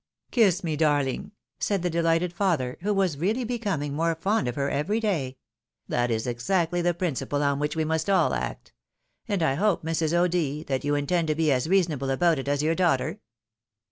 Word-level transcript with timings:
"Kiss 0.31 0.63
me, 0.63 0.75
darling!" 0.75 1.31
said 1.59 1.83
the 1.83 1.89
delighted 1.91 2.33
father, 2.33 2.75
who 2.81 2.91
was 2.91 3.19
really 3.19 3.43
becoming 3.43 3.93
more 3.93 4.15
fond 4.15 4.47
of 4.47 4.55
her 4.55 4.67
every 4.67 4.99
day;" 4.99 5.37
that 5.89 6.09
is 6.09 6.25
exactly 6.25 6.81
the 6.81 6.95
principle 6.95 7.43
on 7.43 7.59
which 7.59 7.75
we 7.75 7.85
must 7.85 8.09
all 8.09 8.33
act; 8.33 8.73
and 9.27 9.43
I 9.43 9.53
hope, 9.53 9.83
Mrs. 9.83 10.11
O'D., 10.11 10.63
that 10.65 10.83
you 10.83 10.95
intend 10.95 11.27
to 11.27 11.35
be 11.35 11.51
as 11.51 11.69
reasonable 11.69 12.09
about 12.09 12.39
it 12.39 12.47
as 12.47 12.63
your 12.63 12.73
daughter 12.73 13.19